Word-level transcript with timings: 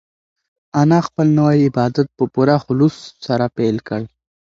انا 0.81 0.99
خپل 1.07 1.27
نوی 1.39 1.57
عبادت 1.69 2.07
په 2.17 2.23
پوره 2.33 2.57
خلوص 2.65 2.95
سره 3.25 3.45
پیل 3.57 3.75
کړ. 3.87 4.01